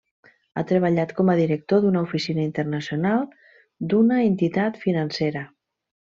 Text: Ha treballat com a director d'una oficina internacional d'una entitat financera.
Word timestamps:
Ha 0.59 0.61
treballat 0.69 1.11
com 1.19 1.29
a 1.33 1.35
director 1.39 1.83
d'una 1.83 2.01
oficina 2.07 2.41
internacional 2.47 3.21
d'una 3.93 4.19
entitat 4.31 4.83
financera. 4.89 5.47